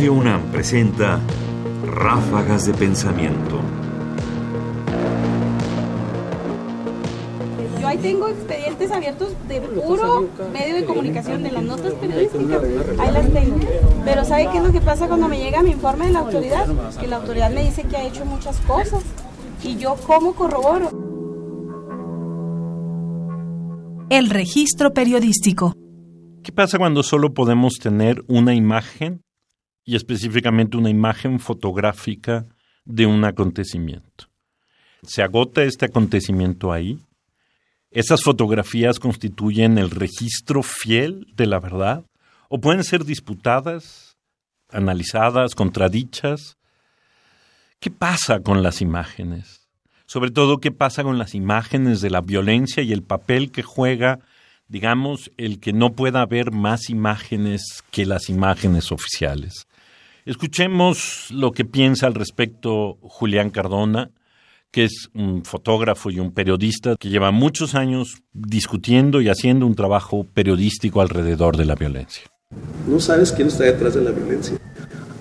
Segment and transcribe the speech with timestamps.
[0.00, 1.20] Radio UNAM presenta
[1.84, 3.60] Ráfagas de Pensamiento.
[7.78, 12.62] Yo ahí tengo expedientes abiertos de puro medio de comunicación, de las notas periodísticas,
[12.98, 13.58] ahí las tengo.
[14.02, 16.66] Pero ¿sabe qué es lo que pasa cuando me llega mi informe de la autoridad?
[16.98, 19.04] Que la autoridad me dice que ha hecho muchas cosas.
[19.62, 20.88] ¿Y yo cómo corroboro?
[24.08, 25.74] El registro periodístico.
[26.42, 29.20] ¿Qué pasa cuando solo podemos tener una imagen
[29.90, 32.46] y específicamente una imagen fotográfica
[32.84, 34.28] de un acontecimiento?
[35.02, 37.00] ¿Se agota este acontecimiento ahí?
[37.90, 42.04] ¿Esas fotografías constituyen el registro fiel de la verdad?
[42.48, 44.16] ¿O pueden ser disputadas,
[44.68, 46.56] analizadas, contradichas?
[47.80, 49.68] ¿Qué pasa con las imágenes?
[50.06, 54.20] Sobre todo, ¿qué pasa con las imágenes de la violencia y el papel que juega
[54.70, 59.66] digamos, el que no pueda haber más imágenes que las imágenes oficiales.
[60.30, 64.12] Escuchemos lo que piensa al respecto Julián Cardona,
[64.70, 69.74] que es un fotógrafo y un periodista que lleva muchos años discutiendo y haciendo un
[69.74, 72.22] trabajo periodístico alrededor de la violencia.
[72.86, 74.56] No sabes quién está detrás de la violencia.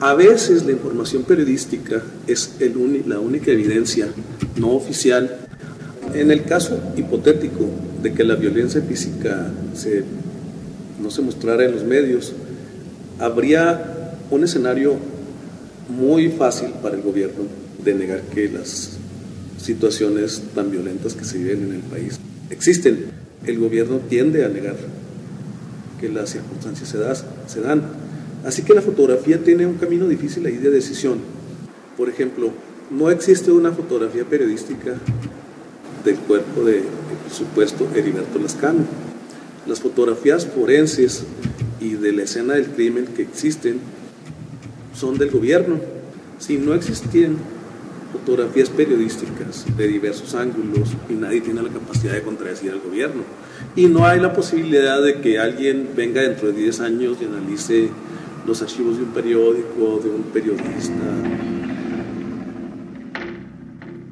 [0.00, 2.56] A veces la información periodística es
[3.04, 4.08] la única evidencia
[4.56, 5.36] no oficial.
[6.14, 7.68] En el caso hipotético
[8.02, 9.52] de que la violencia física
[10.98, 12.32] no se mostrara en los medios,
[13.18, 13.93] habría
[14.30, 14.96] un escenario
[15.88, 17.44] muy fácil para el gobierno
[17.82, 18.98] de negar que las
[19.60, 22.18] situaciones tan violentas que se viven en el país
[22.50, 23.06] existen.
[23.46, 24.76] El gobierno tiende a negar
[26.00, 27.82] que las circunstancias se, dan.
[28.44, 31.18] Así que la fotografía tiene un camino difícil ahí de decisión.
[31.96, 32.50] Por ejemplo,
[32.90, 34.94] no existe una fotografía periodística
[36.04, 36.82] del cuerpo de,
[37.32, 38.84] supuesto, Heriberto Lascano.
[39.66, 41.24] Las fotografías forenses
[41.80, 43.80] y de la escena del crimen que existen
[44.94, 45.78] son del gobierno.
[46.38, 47.36] Si no existían
[48.12, 53.22] fotografías periodísticas de diversos ángulos y nadie tiene la capacidad de contradecir al gobierno.
[53.76, 57.88] Y no hay la posibilidad de que alguien venga dentro de 10 años y analice
[58.46, 60.94] los archivos de un periódico, de un periodista,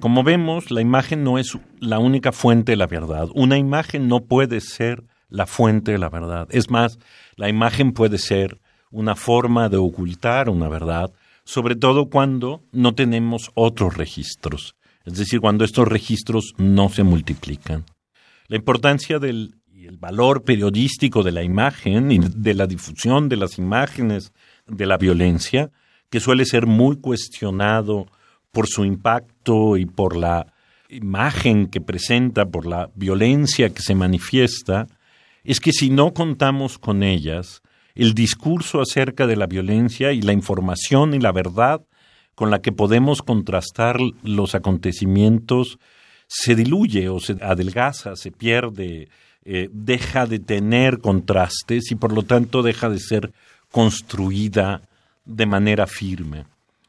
[0.00, 3.28] como vemos, la imagen no es la única fuente de la verdad.
[3.34, 6.48] Una imagen no puede ser la fuente de la verdad.
[6.50, 6.98] Es más,
[7.36, 8.60] la imagen puede ser
[8.90, 11.12] una forma de ocultar una verdad,
[11.44, 17.84] sobre todo cuando no tenemos otros registros, es decir, cuando estos registros no se multiplican.
[18.48, 19.54] La importancia del
[19.90, 24.32] el valor periodístico de la imagen y de la difusión de las imágenes
[24.66, 25.70] de la violencia,
[26.10, 28.06] que suele ser muy cuestionado
[28.52, 30.52] por su impacto y por la
[30.88, 34.86] imagen que presenta, por la violencia que se manifiesta,
[35.42, 37.60] es que si no contamos con ellas,
[37.94, 41.82] el discurso acerca de la violencia y la información y la verdad
[42.34, 45.78] con la que podemos contrastar los acontecimientos
[46.26, 49.08] se diluye o se adelgaza, se pierde,
[49.44, 53.32] eh, deja de tener contrastes y por lo tanto deja de ser
[53.70, 54.82] construida
[55.24, 56.46] de manera firme.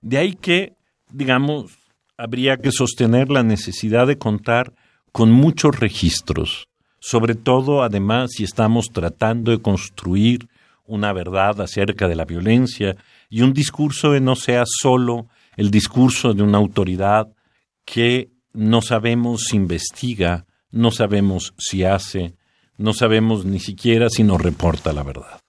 [0.00, 0.74] De ahí que
[1.14, 1.78] digamos,
[2.18, 4.72] habría que sostener la necesidad de contar
[5.12, 6.68] con muchos registros,
[6.98, 10.48] sobre todo además si estamos tratando de construir
[10.86, 12.96] una verdad acerca de la violencia
[13.28, 17.28] y un discurso que no sea solo el discurso de una autoridad
[17.84, 22.34] que no sabemos si investiga, no sabemos si hace,
[22.76, 25.40] no sabemos ni siquiera si nos reporta la verdad.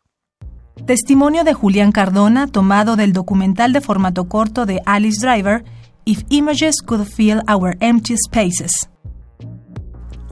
[0.85, 5.63] Testimonio de Julián Cardona tomado del documental de formato corto de Alice Driver,
[6.03, 8.90] If Images Could Fill Our Empty Spaces.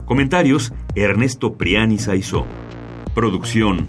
[0.04, 2.44] Comentarios: Ernesto Priani Saizó.
[3.14, 3.88] Producción: